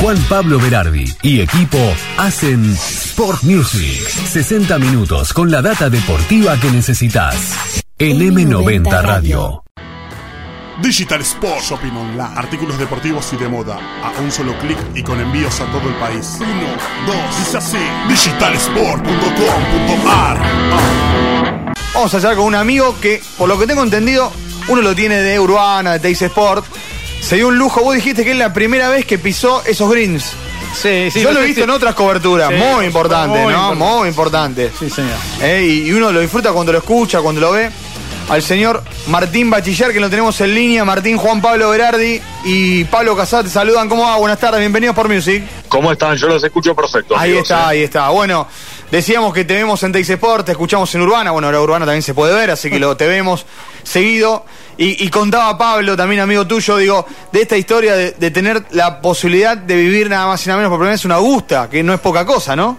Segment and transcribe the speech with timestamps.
[0.00, 1.78] Juan Pablo Berardi y equipo
[2.18, 4.08] hacen Sport Music.
[4.08, 7.82] 60 minutos con la data deportiva que necesitas.
[7.98, 9.64] En M90 Radio.
[10.80, 12.30] Digital Sport Shopping Online.
[12.36, 13.76] Artículos deportivos y de moda.
[14.04, 16.36] A un solo clic y con envíos a todo el país.
[16.36, 16.46] Uno,
[17.04, 17.78] dos, dice así.
[18.08, 20.40] Digitalsport.com.ar
[21.92, 24.30] Vamos a hablar con un amigo que, por lo que tengo entendido,
[24.68, 26.64] uno lo tiene de Urbana, de Teis Sport.
[27.20, 27.82] Se dio un lujo.
[27.82, 30.32] Vos dijiste que es la primera vez que pisó esos greens.
[30.74, 31.20] Sí, sí.
[31.20, 33.72] Yo lo he visto en otras coberturas, Sí, muy importante, muy ¿no?
[33.72, 33.84] importante.
[33.84, 34.72] Muy importante.
[34.78, 35.14] Sí, señor.
[35.40, 37.70] Eh, y, y uno lo disfruta cuando lo escucha, cuando lo ve.
[38.28, 43.16] Al señor Martín Bachiller, que lo tenemos en línea, Martín Juan Pablo Berardi y Pablo
[43.16, 43.88] Casat, te saludan.
[43.88, 44.16] ¿Cómo va?
[44.18, 45.42] Buenas tardes, bienvenidos por Music.
[45.70, 46.14] ¿Cómo están?
[46.18, 47.16] Yo los escucho perfecto.
[47.16, 47.66] Ahí amigos, está, ¿eh?
[47.68, 48.10] ahí está.
[48.10, 48.46] Bueno,
[48.90, 51.30] decíamos que te vemos en Teis Sport, te escuchamos en Urbana.
[51.30, 53.46] Bueno, ahora Urbana también se puede ver, así que lo te vemos
[53.82, 54.44] seguido.
[54.78, 59.00] Y, y contaba Pablo, también amigo tuyo, digo, de esta historia de, de tener la
[59.00, 61.92] posibilidad de vivir nada más y nada menos por primera vez una Augusta, que no
[61.92, 62.78] es poca cosa, ¿no?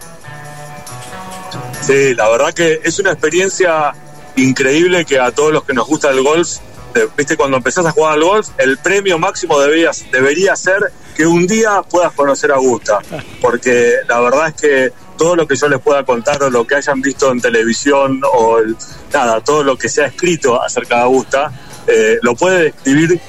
[1.82, 3.94] Sí, la verdad que es una experiencia
[4.36, 6.58] increíble que a todos los que nos gusta el golf,
[6.96, 11.26] eh, viste, cuando empezás a jugar al golf, el premio máximo debería, debería ser que
[11.26, 13.00] un día puedas conocer a Augusta,
[13.42, 16.76] porque la verdad es que todo lo que yo les pueda contar o lo que
[16.76, 18.60] hayan visto en televisión o
[19.12, 21.52] nada, todo lo que se ha escrito acerca de Augusta,
[21.90, 23.20] eh, lo puede describir,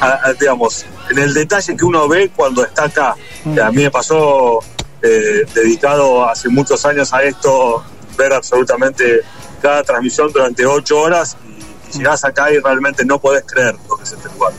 [0.00, 3.14] a- a- digamos, en el detalle que uno ve cuando está acá.
[3.54, 4.58] Que A mí me pasó,
[5.02, 7.84] eh, dedicado hace muchos años a esto,
[8.18, 9.20] ver absolutamente
[9.62, 13.96] cada transmisión durante ocho horas y, y llegás acá y realmente no podés creer lo
[13.96, 14.52] que es este lugar.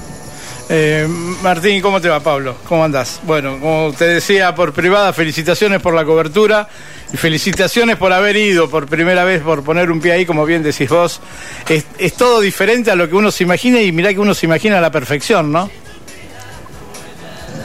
[0.69, 1.07] Eh,
[1.41, 2.55] Martín, ¿cómo te va, Pablo?
[2.67, 3.19] ¿Cómo andás?
[3.23, 6.67] Bueno, como te decía por privada, felicitaciones por la cobertura
[7.13, 10.63] y felicitaciones por haber ido por primera vez, por poner un pie ahí, como bien
[10.63, 11.21] decís vos.
[11.67, 14.45] Es, es todo diferente a lo que uno se imagina y mirá que uno se
[14.45, 15.69] imagina a la perfección, ¿no?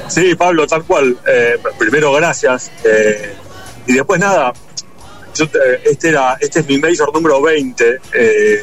[0.08, 1.16] Sí, Pablo, tal cual.
[1.26, 2.70] Eh, primero, gracias.
[2.84, 3.34] Eh,
[3.86, 4.52] y después, nada,
[5.34, 7.98] yo, eh, este, era, este es mi major número 20.
[8.14, 8.62] eh,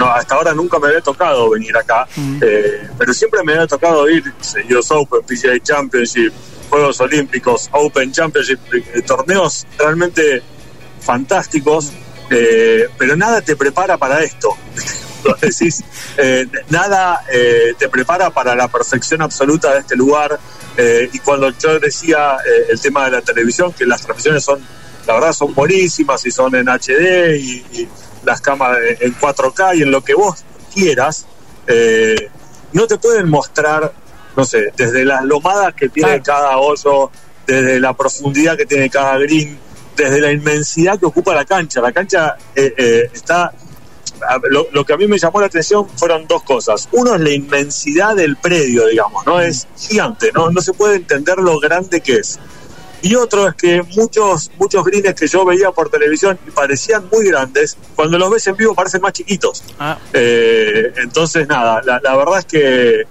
[0.00, 2.08] no, hasta ahora nunca me había tocado venir acá,
[2.40, 4.24] eh, pero siempre me había tocado ir
[4.70, 6.32] US Open, PGA Championship,
[6.70, 10.42] Juegos Olímpicos, Open Championship, eh, torneos realmente
[11.00, 11.92] fantásticos,
[12.30, 14.56] eh, pero nada te prepara para esto.
[15.24, 15.36] Lo
[16.16, 20.38] eh, nada eh, te prepara para la perfección absoluta de este lugar.
[21.12, 22.38] y cuando yo decía
[22.70, 24.64] el tema de la televisión, que las transmisiones son,
[25.06, 27.88] la verdad, son buenísimas y son en HD y, y
[28.24, 30.42] las cámaras en 4K y en lo que vos
[30.72, 31.26] quieras,
[32.72, 33.92] no te pueden mostrar,
[34.36, 37.10] no sé, desde las lomadas que tiene cada hoyo,
[37.46, 39.58] desde la profundidad que tiene cada green,
[39.96, 41.80] desde la inmensidad que ocupa la cancha.
[41.80, 43.52] La cancha eh, eh, está
[44.50, 46.88] lo, lo que a mí me llamó la atención fueron dos cosas.
[46.92, 49.40] Uno es la inmensidad del predio, digamos, ¿no?
[49.40, 50.50] Es gigante, ¿no?
[50.50, 52.38] No se puede entender lo grande que es.
[53.02, 57.26] Y otro es que muchos, muchos greens que yo veía por televisión y parecían muy
[57.28, 59.62] grandes, cuando los ves en vivo parecen más chiquitos.
[59.78, 63.04] Ah, Eh, entonces, nada, la, la verdad es que,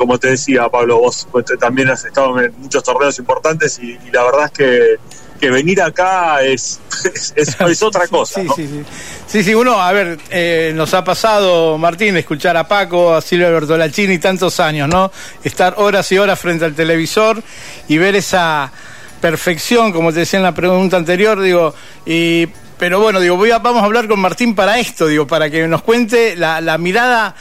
[0.00, 4.10] como te decía, Pablo, vos pues, también has estado en muchos torneos importantes y, y
[4.10, 4.96] la verdad es que,
[5.38, 6.80] que venir acá es,
[7.14, 8.40] es, es- es otra cosa.
[8.40, 8.54] Sí, ¿no?
[8.54, 8.82] sí, sí.
[9.26, 13.52] Sí, sí, uno, a ver, eh, nos ha pasado, Martín, escuchar a Paco, a Silvio
[13.52, 15.12] Bertolacini tantos años, ¿no?
[15.44, 17.42] Estar horas y horas frente al televisor
[17.88, 18.72] y ver esa
[19.20, 21.74] perfección, como te decía en la pregunta anterior, digo,
[22.06, 25.50] y pero bueno, digo, voy a, vamos a hablar con Martín para esto, digo, para
[25.50, 27.34] que nos cuente la, la mirada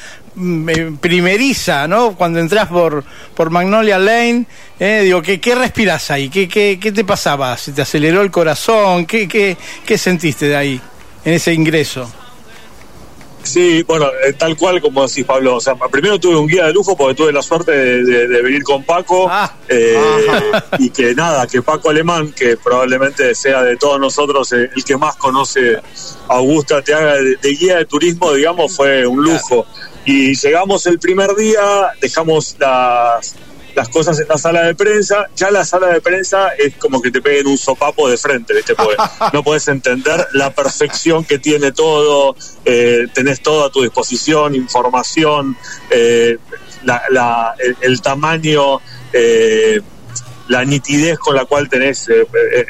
[0.69, 2.16] eh, primeriza, ¿no?
[2.16, 3.03] Cuando entras por,
[3.35, 4.45] por Magnolia Lane,
[4.79, 6.29] eh, digo, ¿qué, qué respirás ahí?
[6.29, 7.55] ¿Qué, qué, ¿Qué te pasaba?
[7.57, 9.05] ¿Se te aceleró el corazón?
[9.05, 10.81] ¿Qué, qué, qué sentiste de ahí,
[11.25, 12.09] en ese ingreso?
[13.41, 15.55] Sí, bueno, eh, tal cual como decís, Pablo.
[15.55, 18.41] O sea, primero tuve un guía de lujo porque tuve la suerte de, de- de
[18.41, 19.28] venir con Paco.
[19.29, 19.51] Ah.
[19.69, 19.97] eh,
[20.78, 24.97] y que nada, que Paco Alemán, que probablemente sea de todos nosotros eh, el que
[24.97, 25.81] más conoce a
[26.35, 29.66] Augusta, te haga de, de guía de turismo, digamos, fue un lujo.
[30.12, 33.36] Y llegamos el primer día, dejamos las,
[33.75, 35.28] las cosas en la sala de prensa.
[35.36, 38.73] Ya la sala de prensa es como que te peguen un sopapo de frente, ¿viste?
[38.73, 38.96] Porque
[39.34, 42.35] no puedes entender la perfección que tiene todo,
[42.66, 45.56] eh, tenés todo a tu disposición, información,
[45.91, 46.38] eh,
[46.85, 48.79] la- la- el, el tamaño.
[49.14, 49.79] eh,
[50.47, 52.08] la nitidez con la cual tenés,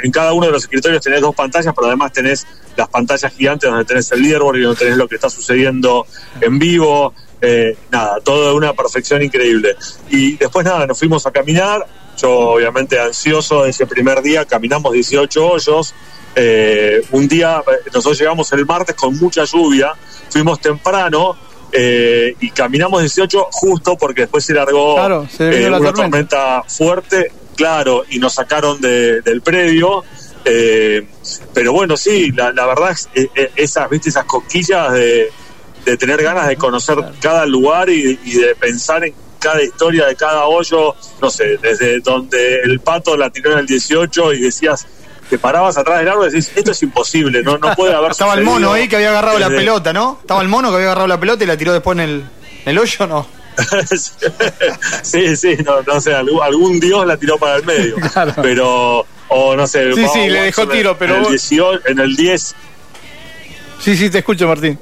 [0.03, 2.45] en cada uno de los escritorios tenés dos pantallas, pero además tenés
[2.75, 6.05] las pantallas gigantes donde tenés el leaderboard y donde tenés lo que está sucediendo
[6.41, 9.75] en vivo, eh, nada, todo de una perfección increíble.
[10.09, 11.85] Y después nada, nos fuimos a caminar,
[12.17, 15.93] yo obviamente ansioso ese primer día, caminamos 18 hoyos,
[16.35, 19.93] eh, un día, eh, nosotros llegamos el martes con mucha lluvia,
[20.29, 21.35] fuimos temprano,
[21.71, 25.93] eh, y caminamos 18 justo porque después se largó Claro, se vino eh, la una
[25.93, 26.27] tormenta.
[26.31, 30.03] tormenta fuerte claro y nos sacaron de- del predio.
[30.45, 31.05] Eh,
[31.53, 33.09] pero bueno, sí, la, la verdad es
[33.55, 35.29] esas, viste, esas cosquillas de,
[35.91, 40.15] de tener ganas de conocer cada lugar y, y de pensar en cada historia de
[40.15, 44.85] cada hoyo, no sé, desde donde el pato la tiró en el 18 y decías,
[45.29, 48.33] te parabas atrás del árbol y decís, esto es imposible, no, no puede haber Estaba
[48.33, 50.17] el mono ahí que había agarrado la pelota, ¿no?
[50.21, 52.11] Estaba el mono que había agarrado la pelota y la tiró después en el,
[52.65, 53.27] en el hoyo, ¿no?
[55.03, 57.95] sí, sí, no, no sé, algún, algún dios la tiró para el medio.
[58.13, 58.33] Claro.
[58.41, 59.93] Pero, o no sé.
[59.93, 62.55] Sí, sí, le dejó tiro, en- pero En el, vos- 18 en el 10.
[63.79, 64.77] Sí, sí, te escucho, Martín.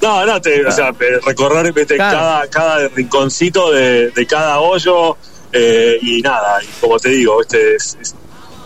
[0.00, 0.92] No, no, te, o sea,
[1.26, 1.96] recorrer Claro.
[2.18, 5.16] cada, cada rinconcito de, de cada hoyo
[5.52, 8.14] eh, y nada, y como te digo, este, es- es-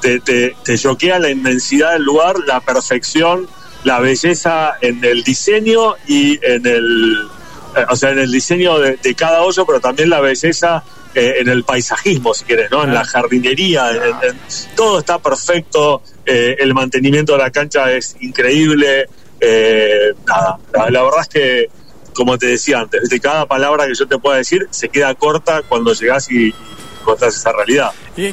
[0.01, 3.47] te, te, te choquea la inmensidad del lugar, la perfección,
[3.85, 7.29] la belleza en el diseño y en el,
[7.77, 10.83] eh, o sea, en el diseño de, de cada hoyo, pero también la belleza
[11.15, 12.83] eh, en el paisajismo, si quieres, ¿no?
[12.85, 14.41] En la jardinería, en- en-
[14.75, 19.07] todo está perfecto, eh, el mantenimiento de la cancha es increíble,
[19.45, 21.67] eh, nada, la, la verdad es que,
[22.15, 23.19] como te decía antes, ¿viste?
[23.21, 26.55] cada palabra que yo te pueda decir se queda corta cuando llegás y,
[27.01, 27.91] encontrás esa realidad.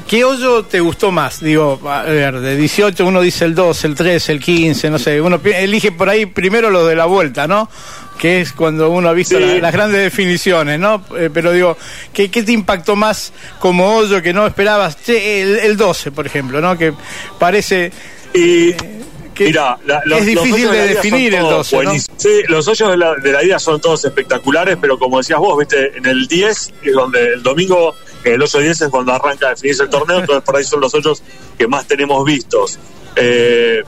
[0.07, 1.39] ¿Qué hoyo te gustó más?
[1.41, 5.19] Digo, a ver, de 18 uno dice el 2, el 3, el 15, no sé,
[5.19, 7.67] uno elige por ahí primero lo de la vuelta, ¿no?
[8.19, 9.43] Que es cuando uno ha visto Sí.
[9.43, 11.03] la- las grandes definiciones, ¿no?
[11.17, 11.77] Eh, pero digo,
[12.13, 15.01] ¿qué, qué te impactó más como hoyo que no esperabas?
[15.03, 16.77] Che, el, el 12, por ejemplo, ¿no?
[16.77, 16.93] Que
[17.39, 17.91] parece
[18.35, 18.73] Y
[19.39, 21.93] que Mira, la- los- es difícil de vida definir el todos 12, ¿no?
[22.17, 25.57] Sí, los hoyos de la, de la vida son todos espectaculares, pero como decías vos,
[25.57, 27.95] viste, en el 10, es donde el domingo,
[28.25, 30.81] eh, el hoyo 10 es cuando arranca a definirse el torneo, entonces por ahí son
[30.81, 31.23] los hoyos
[31.57, 32.77] que más tenemos vistos.
[33.15, 33.81] Eh,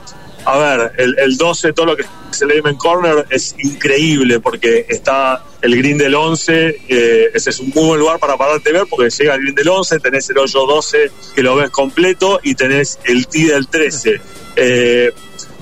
[0.44, 2.02] a ver, el, el 12, todo lo que
[2.32, 7.60] es el Amen Corner es increíble porque está el green del 11, eh, ese es
[7.60, 10.28] un muy buen lugar para pararte a ver porque llega el green del 11, tenés
[10.30, 14.20] el hoyo 12 que lo ves completo y tenés el tee del 13.
[14.56, 15.12] Eh,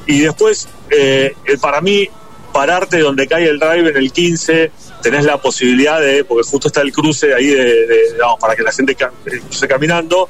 [0.07, 2.09] y después, eh, para mí,
[2.53, 4.71] pararte donde cae el drive en el 15,
[5.03, 8.93] tenés la posibilidad de, porque justo está el cruce ahí de, para que la gente
[8.93, 10.29] eh, cruce caminando,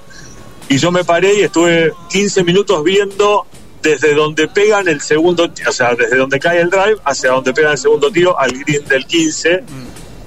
[0.68, 3.46] y yo me paré y estuve 15 minutos viendo
[3.82, 7.72] desde donde pegan el segundo, o sea, desde donde cae el drive hacia donde pegan
[7.72, 9.64] el segundo tiro al green del 15.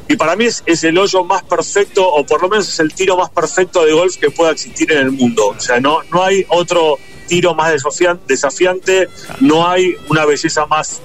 [0.09, 2.93] Y para mí es, es el hoyo más perfecto, o por lo menos es el
[2.93, 5.47] tiro más perfecto de golf que pueda existir en el mundo.
[5.47, 6.97] O sea, no, no hay otro
[7.27, 9.09] tiro más desafian- desafiante,
[9.39, 11.01] no hay una belleza más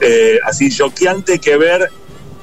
[0.00, 1.90] eh, así choqueante que ver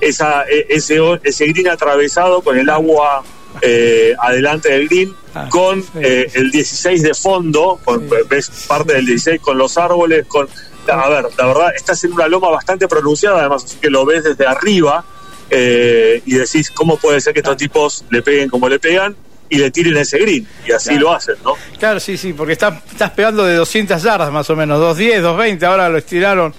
[0.02, 3.24] esa, e- ese, ese green atravesado con el agua
[3.62, 8.16] eh, adelante del green, Ah, con sí, eh, el 16 de fondo, con, Sí.
[8.30, 10.48] ves parte del 16 con los árboles, con...
[10.88, 14.24] A ver, la verdad, estás en una loma bastante pronunciada, además, así que lo ves
[14.24, 15.04] desde arriba
[15.50, 19.16] eh, y decís, ¿cómo puede ser que estos tipos le peguen como le pegan
[19.56, 20.48] y le tiren ese green?
[20.68, 21.02] Y así Claro.
[21.04, 21.54] lo hacen, ¿no?
[21.80, 25.66] Claro, sí, sí, porque está- estás pegando de 200 yardas más o menos, 210, 220,
[25.66, 26.54] ahora lo estiraron.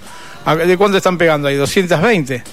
[0.45, 1.55] ¿A- ¿De cuánto están pegando ahí?
[1.55, 2.43] 220,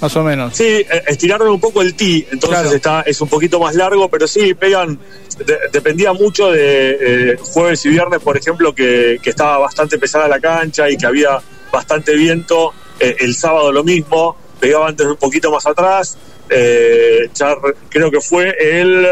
[0.00, 0.56] más o menos.
[0.56, 2.74] Sí, eh, estiraron un poco el tee, entonces Claro.
[2.76, 4.98] está es un poquito más largo, pero sí, pegan,
[5.44, 10.28] de- dependía mucho de eh, jueves y viernes, por ejemplo, que, que estaba bastante pesada
[10.28, 11.38] la cancha y que había
[11.72, 16.16] bastante viento, eh, el sábado lo mismo, pegaban desde un poquito más atrás,
[16.48, 19.06] eh, ya re- creo que fue el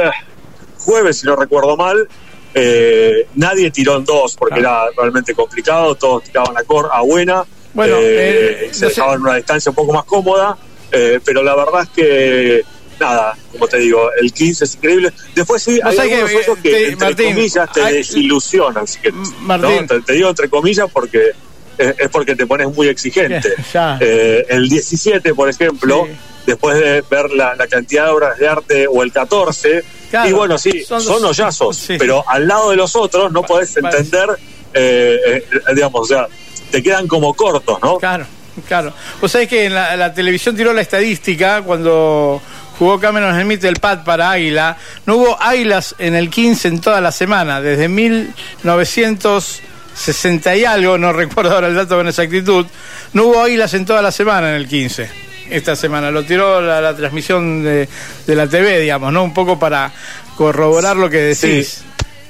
[0.85, 2.07] jueves, si no recuerdo mal,
[2.55, 7.44] eh, nadie tiró en dos porque era realmente complicado, todos tiraban a, cor, a buena,
[7.73, 10.56] Bueno, eh, eh, se no sé- dejaban una distancia un poco más cómoda,
[10.93, 12.65] eh, pero la verdad es que,
[13.01, 15.13] nada, como te digo, el 15 es increíble.
[15.35, 18.87] Después sí, Vos hay algunos que, que, te- entre Martín, comillas, te hay- desilusionan.
[18.87, 19.81] si querés, M- Martín.
[19.81, 19.87] ¿no?
[19.89, 21.32] Te, te digo entre comillas porque
[21.77, 23.53] es, es porque te pones muy exigente.
[23.75, 23.99] Ya.
[24.01, 26.13] Eh, el 17, por ejemplo, Sí.
[26.46, 30.32] Después de ver la, la cantidad de obras de arte, o el 14, Claro, y
[30.32, 31.96] bueno, sí, son son, hoyazos, sí.
[31.98, 33.98] pero al lado de los otros no podés parece.
[33.98, 34.29] entender,
[34.72, 36.29] eh, eh, digamos, o sea,
[36.70, 37.98] te quedan como cortos, ¿no?
[37.98, 38.24] Claro,
[38.69, 38.93] claro.
[39.20, 42.41] Vos sabés que en la, la televisión tiró la estadística cuando
[42.79, 44.77] jugó Cameron Smith el pad para Águila.
[45.06, 51.13] No hubo águilas en el 15 en toda la semana, desde 1960 y algo, no
[51.13, 52.67] recuerdo ahora el dato con exactitud.
[53.15, 55.10] No hubo águilas en toda la semana en el 15.
[55.51, 57.89] Esta semana lo tiró la, la transmisión de,
[58.27, 59.22] de la TV, digamos, ¿no?
[59.24, 59.93] Un poco para
[60.36, 61.82] corroborar lo que decís.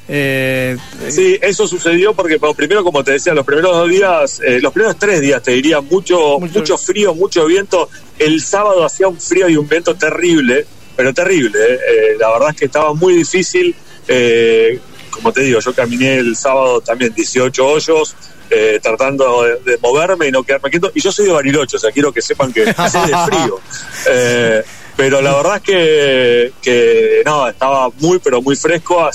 [0.07, 0.77] Eh,
[1.09, 4.99] Sí, eso sucedió porque primero, como te decía, los primeros dos días, eh, los primeros
[4.99, 7.89] tres días, te diría, mucho, Mucho- mucho, frío, mucho viento.
[8.19, 10.67] El sábado hacía un frío y un viento terrible,
[10.97, 11.59] pero terrible.
[11.59, 11.75] eh.
[11.75, 13.75] Eh, la verdad es que estaba muy difícil.
[14.09, 14.79] eh,
[15.11, 18.15] como te digo, yo caminé el sábado también 18 hoyos,
[18.51, 20.91] eh, tratando de, de moverme y no quedarme quieto.
[20.95, 23.61] Y yo soy de Bariloche, o sea, quiero que sepan que sé de frío.
[24.09, 24.63] Eh,
[24.97, 29.09] Pero la verdad es que, que no, estaba muy, pero muy fresco.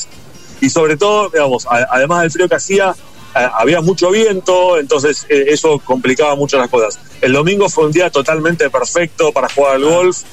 [0.62, 2.94] Y sobre todo, digamos, además del frío que hacía,
[3.34, 7.00] había mucho viento, entonces eh, eso complicaba mucho las cosas.
[7.22, 10.24] El domingo fue un día totalmente perfecto para jugar al golf,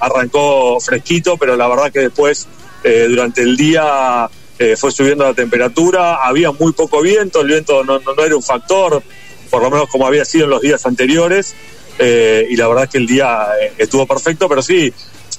[0.00, 2.48] arrancó fresquito, pero la verdad que después,
[2.82, 4.28] durante el día,
[4.76, 9.02] fue subiendo la temperatura, había muy poco viento, el viento no, no, era un factor,
[9.50, 11.54] por lo menos como había sido en los días anteriores,
[11.98, 14.92] y la verdad que el día estuvo perfecto, pero sí,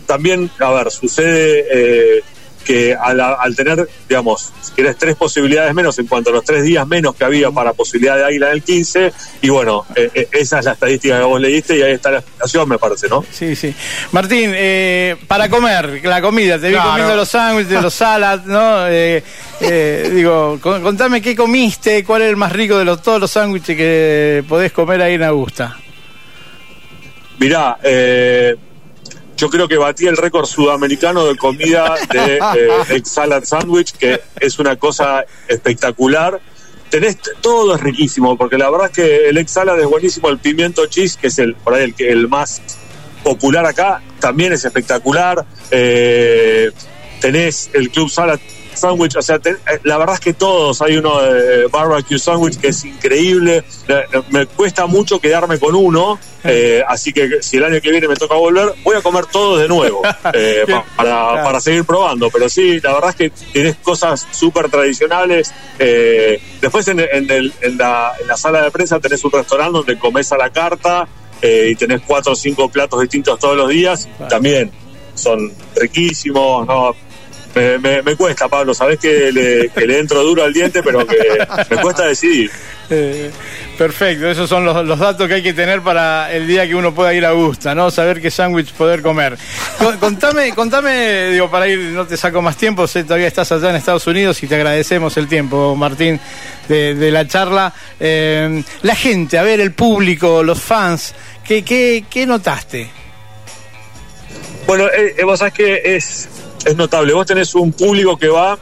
[0.05, 2.24] también, a ver, sucede
[2.65, 6.86] que al, tener, digamos, si quieres, tres posibilidades menos en cuanto a los tres días
[6.88, 10.60] menos que había para posibilidad de águila en el 15, y bueno, eh, eh, esa
[10.60, 13.24] es la estadística que vos leíste y ahí está la explicación, me parece, ¿no?
[13.31, 13.74] Sí, sí.
[14.12, 18.86] Martín, eh, para comer, la comida, te vi comiendo los sándwiches, los salads, ¿no?
[20.15, 24.43] digo, contame qué comiste, cuál es el más rico de los, todos los sándwiches que
[24.50, 25.77] podés comer ahí en Augusta.
[27.39, 28.55] Mirá, eh,
[29.38, 34.60] yo creo que batí el récord sudamericano de comida de eh, salad sandwich, que es
[34.60, 36.39] una cosa espectacular.
[36.89, 40.38] Tenés, todo es riquísimo, porque la verdad es que el ex salad es buenísimo, el
[40.38, 42.62] pimiento cheese, que es el, por ahí el, el más
[43.24, 45.46] popular acá, también es espectacular.
[45.72, 46.72] Eh,
[47.20, 48.39] tenés el club salad
[48.75, 52.70] sándwich, o sea, eh, la verdad es que todos, hay uno de barbecue sandwich que
[52.70, 53.63] es increíble,
[54.29, 58.15] me cuesta mucho quedarme con uno, eh, así que si el año que viene me
[58.15, 60.01] toca volver, voy a comer todos de nuevo
[60.34, 60.65] eh,
[60.96, 66.88] para, para, seguir probando, pero sí, la verdad es que tienes cosas súper tradicionales, después
[66.88, 70.38] en, el, en, la, en la sala de prensa tenés un restaurante donde comes a
[70.38, 71.08] la carta
[71.41, 74.72] y tenés cuatro o cinco platos distintos todos los días, también
[75.15, 76.96] son riquísimos, ¿no?
[77.55, 81.17] Me, cuesta, Pablo, sabes que le, entro duro al diente, pero que
[81.69, 82.51] me cuesta decidir.
[82.89, 83.31] Eh,
[83.77, 87.13] perfecto, esos son los, datos que hay que tener para el día que uno pueda
[87.13, 87.89] ir a Augusta, ¿no?
[87.91, 89.38] Saber qué sándwich poder comer.
[90.01, 93.77] Contame, contame, digo, para ir, no te saco más tiempo, sé todavía estás allá en
[93.77, 96.19] Estados Unidos y te agradecemos el tiempo, Martín,
[96.67, 97.74] de, la charla.
[98.01, 102.89] Eh, la gente, a ver, el público, los fans, ¿qué, qué, qué notaste?
[104.67, 106.27] Bueno, eh, vos sabés que es
[106.65, 107.13] es notable.
[107.13, 108.57] Vos tenés un público que va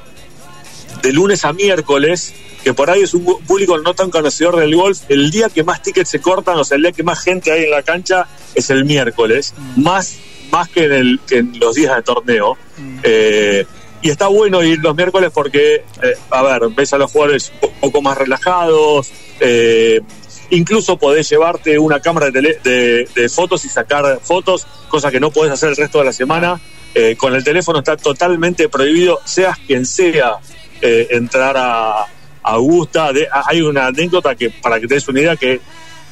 [1.01, 2.33] de lunes a miércoles,
[2.63, 5.01] que por ahí es un público no tan conocedor del golf.
[5.09, 7.63] El día que más tickets se cortan, o sea, el día que más gente hay
[7.63, 9.81] en la cancha es el miércoles, mm.
[9.81, 10.17] más,
[10.51, 12.57] más que, en el, que en los días de torneo.
[12.77, 12.99] Mm.
[13.03, 13.65] Eh,
[14.01, 17.79] y está bueno ir los miércoles porque, eh, a ver, ves a los jugadores un
[17.79, 19.09] poco más relajados.
[19.39, 20.01] Eh,
[20.49, 25.53] incluso podés llevarte una cámara de, de, fotos y sacar fotos, cosa que no podés
[25.53, 26.59] hacer el resto de la semana.
[26.95, 30.33] Eh, con el teléfono está totalmente prohibido, seas quien sea,
[30.81, 32.05] eh, entrar a,
[32.45, 33.09] Augusta.
[33.31, 35.61] hay una anécdota para que te des una idea, que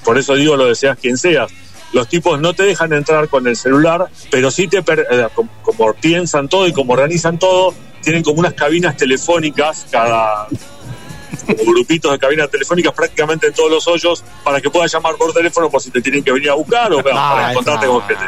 [0.02, 1.52] por eso digo lo de seas quien seas.
[1.92, 5.28] Los tipos no te dejan entrar con el celular, pero sí te, eh,
[5.62, 10.48] como piensan todo y como organizan todo, tienen como unas cabinas telefónicas cada
[11.66, 15.70] grupitos de cabinas telefónicas prácticamente en todos los hoyos para que puedas llamar por teléfono
[15.70, 18.24] por si te tienen que venir a buscar o para encontrarte con gente.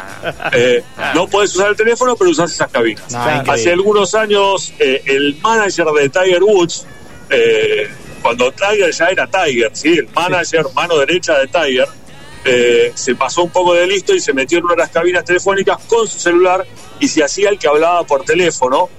[0.53, 3.13] Eh, no puedes usar el teléfono, pero usas esas cabinas.
[3.13, 6.85] Hace algunos años, eh, el manager de Tiger Woods,
[7.29, 7.89] eh,
[8.21, 9.97] cuando Tiger ya era Tiger, ¿sí?
[9.97, 11.87] el manager, mano derecha de Tiger,
[12.95, 15.77] se pasó un poco de listo y se metió en una de las cabinas telefónicas
[15.87, 16.65] con su celular
[16.99, 18.89] y se hacía el que hablaba por teléfono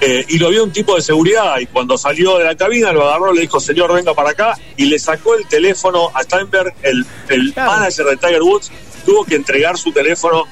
[0.00, 3.06] eh, y lo vio un tipo de seguridad y cuando salió de la cabina lo
[3.06, 7.04] agarró, le dijo, señor, venga para acá y le sacó el teléfono a Steinberg, el,
[7.28, 8.70] el manager de Tiger Woods,
[9.04, 10.44] tuvo que entregar su teléfono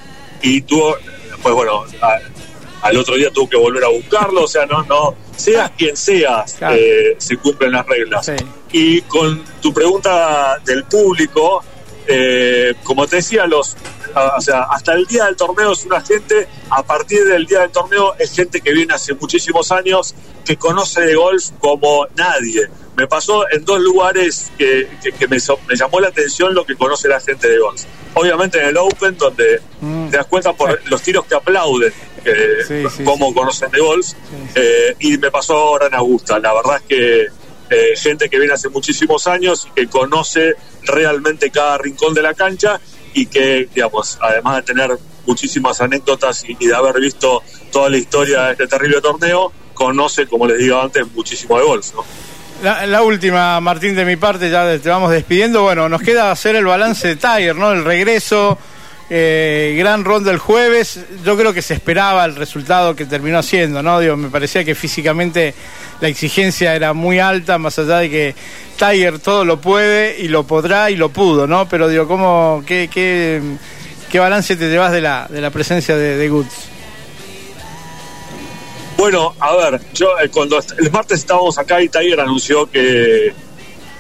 [0.43, 0.97] y tuvo,
[1.43, 1.85] pues bueno,
[2.83, 6.57] al otro día tuvo que volver a buscarlo, o sea, no, no, seas quien seas,
[6.71, 8.31] eh, se cumplen las reglas.
[8.71, 11.65] Y con tu pregunta del público,
[12.09, 13.77] eh, como te decía, los
[14.37, 17.71] o sea, hasta el día del torneo es una gente, a partir del día del
[17.71, 22.69] torneo es gente que viene hace muchísimos años, que conoce de golf como nadie.
[22.97, 24.89] Me pasó en dos lugares que,
[25.29, 25.39] me,
[25.77, 27.83] llamó la atención lo que conoce la gente de golf.
[28.15, 30.09] Obviamente en el Open, donde mm.
[30.09, 31.93] te das cuenta por los tiros que aplauden,
[33.05, 34.09] cómo conocen de golf,
[34.55, 36.39] eh, y me pasó ahora en Augusta.
[36.41, 37.27] La verdad es que
[37.71, 42.35] eh, gente que viene hace muchísimos años y que conoce realmente cada rincón de la
[42.35, 42.81] cancha
[43.15, 48.45] y que, digamos, además de tener muchísimas anécdotas y, de haber visto toda la historia
[48.45, 51.87] de este terrible torneo, conoce, como les digo antes, muchísimo de golf,
[52.63, 55.63] La, última, Martín, de mi parte, ya te vamos despidiendo.
[55.63, 57.73] Bueno, nos queda hacer el balance de Tiger, ¿no?
[57.73, 58.59] El regreso,
[59.11, 61.01] eh, gran ronda el jueves.
[61.25, 64.01] Yo creo que se esperaba el resultado que terminó haciendo, ¿no?
[64.17, 65.55] Me parecía que físicamente
[66.01, 68.35] la exigencia era muy alta, más allá de que
[68.77, 71.69] Tiger todo lo puede y lo podrá y lo pudo, ¿no?
[71.69, 73.41] Pero digo, ¿cómo, qué, qué,
[74.11, 76.69] ¿Qué balance te llevas de la, de la presencia de, de Goods?
[78.97, 83.33] Bueno, a ver, yo eh, cuando el martes estábamos acá y Tiger anunció que,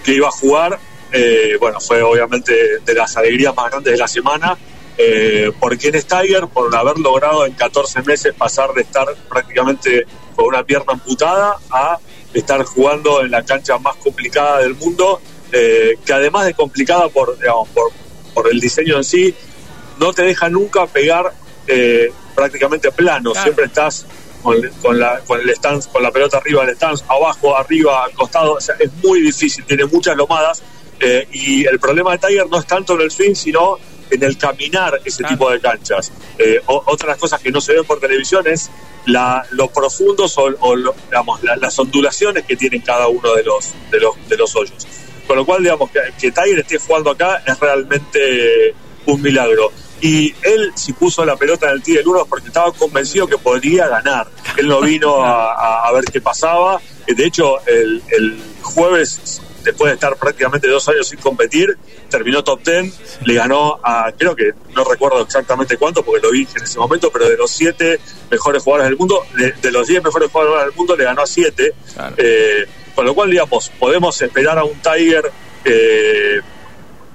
[0.02, 0.78] que iba a jugar,
[1.12, 4.56] eh, bueno, fue obviamente de las alegrías más grandes de la semana.
[5.00, 10.04] Eh, por quién es Tiger, por haber logrado en 14 meses pasar de estar prácticamente
[10.34, 11.98] con una pierna amputada a
[12.34, 15.20] estar jugando en la cancha más complicada del mundo,
[15.52, 17.92] eh, que además de complicada por, digamos, por,
[18.34, 19.34] por el diseño en sí,
[20.00, 21.32] no te deja nunca pegar
[21.68, 23.44] eh, prácticamente plano, Claro.
[23.44, 24.04] siempre estás
[24.42, 28.12] con, con la, con el stance, con la pelota arriba del stance, abajo, arriba, al
[28.12, 30.62] costado, o sea, es muy difícil, tiene muchas lomadas.
[31.00, 33.78] Eh, y el problema de Tiger no es tanto en el swing, sino
[34.10, 35.34] en el caminar ese Claro.
[35.34, 36.12] tipo de canchas.
[36.38, 38.70] Eh, o- otras cosas que no se ven por televisión es
[39.06, 43.42] la, lo profundos o, o lo- digamos, la- las ondulaciones que tienen cada uno de
[43.44, 44.86] los, de los, de los hoyos.
[45.26, 48.74] Con lo cual, digamos, que, que Tiger esté jugando acá es realmente
[49.06, 49.72] un milagro.
[50.00, 53.26] Y él, si puso la pelota en el tee del uno, es porque estaba convencido
[53.26, 54.28] que podría ganar.
[54.56, 56.80] Él no vino a, ver qué pasaba.
[57.06, 61.76] De hecho, el, el jueves, después de estar prácticamente dos años sin competir,
[62.10, 62.92] terminó top ten,
[63.24, 67.10] le ganó a, creo que no recuerdo exactamente cuánto, porque lo vi en ese momento,
[67.10, 70.74] pero de los siete mejores jugadores del mundo, de, de los diez mejores jugadores del
[70.74, 71.74] mundo, le ganó a siete.
[71.94, 72.14] Claro.
[72.18, 75.30] Eh, con lo cual, digamos, podemos esperar a un Tiger
[75.64, 76.40] eh,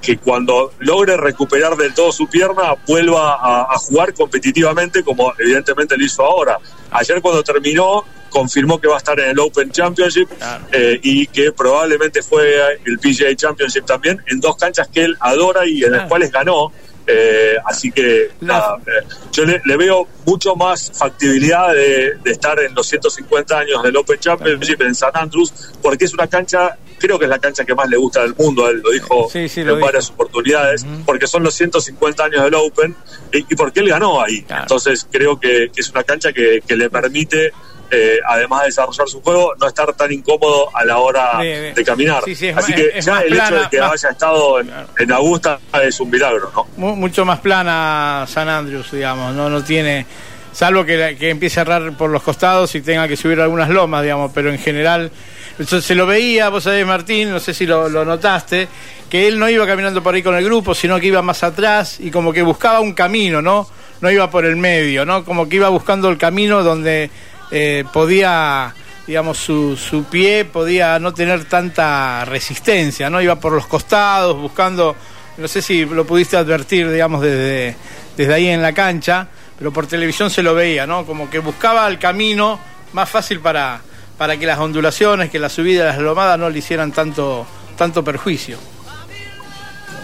[0.03, 5.97] que cuando logre recuperar del todo su pierna vuelva a, a jugar competitivamente como evidentemente
[5.97, 6.59] lo hizo ahora.
[6.91, 10.65] Ayer cuando terminó confirmó que va a estar en el Open Championship Claro.
[10.71, 15.65] eh, y que probablemente fue el PGA Championship también en dos canchas que él adora
[15.65, 16.71] y en las cuales ganó.
[17.05, 22.57] Eh, así que nada, eh, yo le, le veo mucho más factibilidad de, de estar
[22.61, 27.19] en los 150 años del Open Championship en San Andrews, porque es una cancha, creo
[27.19, 29.59] que es la cancha que más le gusta del mundo, él lo dijo Sí, sí,
[29.61, 29.85] en lo dijo.
[29.87, 32.95] varias oportunidades, porque son los 150 años del Open
[33.33, 34.41] y, y porque él ganó ahí.
[34.43, 34.63] Claro.
[34.63, 37.51] Entonces creo que, que es una cancha que, que le permite,
[37.91, 42.23] eh, además de desarrollar su juego, no estar tan incómodo a la hora de caminar.
[42.23, 44.67] Sí, sí, Así más- que es ya el hecho de que más- haya estado en,
[44.67, 44.87] Claro.
[44.97, 46.67] en Augusta es un milagro, ¿no?
[46.77, 50.05] Mu- mucho más plana San Andrews, digamos, no, no tiene,
[50.53, 54.01] salvo que, que empiece a errar por los costados y tenga que subir algunas lomas,
[54.03, 55.11] digamos, pero en general,
[55.59, 58.67] se lo veía, vos sabés, Martín, no sé si lo, notaste,
[59.09, 61.99] que él no iba caminando por ahí con el grupo, sino que iba más atrás
[61.99, 63.67] y como que buscaba un camino, ¿no?
[64.01, 65.23] No iba por el medio, ¿no?
[65.23, 67.09] Como que iba buscando el camino donde
[67.51, 68.73] eh, podía
[69.05, 73.21] digamos, su, su pie podía no tener tanta resistencia, ¿no?
[73.21, 74.95] Iba por los costados, buscando,
[75.37, 77.75] no sé si lo pudiste advertir, digamos, desde,
[78.15, 81.05] desde ahí en la cancha, pero por televisión se lo veía, ¿no?
[81.05, 82.59] Como que buscaba el camino
[82.93, 83.81] más fácil para,
[84.23, 87.45] para que las ondulaciones, que la subida, las lomadas no le hicieran tanto,
[87.77, 88.57] tanto perjuicio.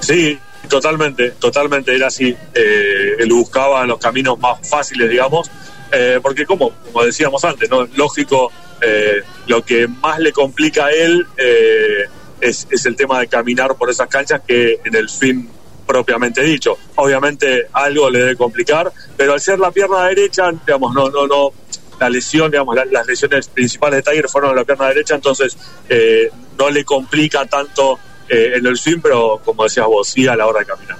[0.01, 2.35] Sí, totalmente, totalmente era así.
[2.53, 5.49] Eh, él buscaba los caminos más fáciles, digamos,
[5.93, 7.85] eh, porque como, como decíamos antes, ¿no?
[7.95, 8.51] lógico,
[8.81, 12.03] eh, lo que más le complica a él eh,
[12.41, 15.49] es, es el tema de caminar por esas canchas que en el fin
[15.87, 16.77] propiamente dicho.
[16.95, 21.53] Obviamente algo le debe complicar, pero al ser la pierna derecha, digamos, no, no, no,
[21.99, 25.57] la lesión, digamos, la- las lesiones principales de Tiger fueron en la pierna derecha, entonces
[25.89, 30.45] eh, no le complica tanto eh, el swing, pero como decías vos, sí a la
[30.47, 30.97] hora de caminar.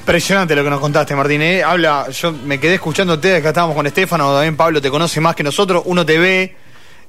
[0.00, 1.42] Impresionante lo que nos contaste, Martín.
[1.42, 1.64] ¿eh?
[1.64, 5.42] Habla, yo me quedé escuchándote, acá estábamos con Estefano, también Pablo te conoce más que
[5.42, 6.54] nosotros, uno te ve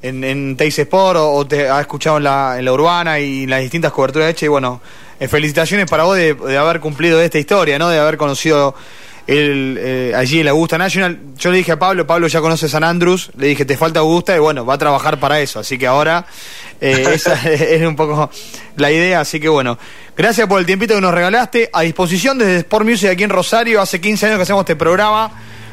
[0.02, 4.30] en, en Sport o, te ha escuchado en la, urbana y en las distintas coberturas
[4.32, 4.82] hechas y bueno,
[5.30, 7.90] felicitaciones para vos de, de haber cumplido esta historia, ¿no?
[7.90, 8.74] De haber conocido
[9.28, 11.20] el, eh, allí el Augusta National.
[11.38, 14.36] Yo le dije a Pablo, Pablo ya conoce San Andrews, le dije, te falta Augusta
[14.36, 16.26] y bueno, va a trabajar para eso, así que ahora
[16.80, 18.32] eh, esa es un poco
[18.78, 19.78] la idea, así que bueno,
[20.16, 23.82] gracias por el tiempito que nos regalaste, a disposición desde Sport Music aquí en Rosario,
[23.82, 25.32] hace 15 años que hacemos este programa,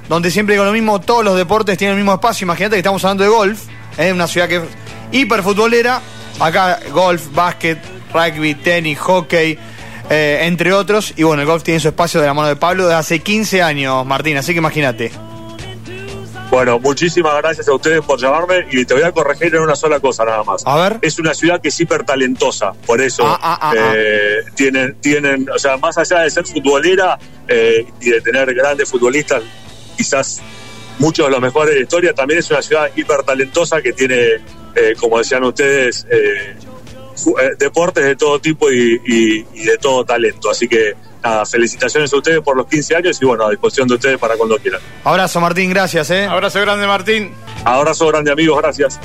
[0.08, 3.04] donde siempre digo lo mismo, todos los deportes tienen el mismo espacio, imagínate que estamos
[3.04, 3.62] hablando de golf,
[3.96, 4.62] es una ciudad que es
[5.12, 6.02] hiper futbolera,
[6.40, 7.78] acá golf, básquet,
[8.12, 9.56] rugby, tenis, hockey,
[10.10, 12.84] eh, entre otros, y bueno, el golf tiene su espacio de la mano de Pablo
[12.84, 15.10] desde hace 15 años, Martín, así que imagínate.
[16.50, 19.98] Bueno, muchísimas gracias a ustedes por llamarme y te voy a corregir en una sola
[19.98, 20.62] cosa nada más.
[20.66, 20.98] A ver.
[21.02, 25.48] Es una ciudad que es hiper talentosa, por eso Ah, ah, ah, eh, tienen, tienen,
[25.50, 29.42] o sea, más allá de ser futbolera eh, y de tener grandes futbolistas,
[29.96, 30.42] quizás
[30.98, 34.34] muchos de los mejores de la historia, también es una ciudad hiper talentosa que tiene,
[34.76, 36.54] eh, como decían ustedes, eh,
[37.58, 40.50] deportes de todo tipo y, y- y de todo talento.
[40.50, 43.94] Así que nada, felicitaciones a ustedes por los 15 años y bueno, a disposición de
[43.94, 44.80] ustedes para cuando quieran.
[45.04, 46.24] Abrazo, Martín, gracias, ¿eh?
[46.26, 47.32] Abrazo grande, Martín.
[47.64, 48.98] Abrazo grande amigos, gracias.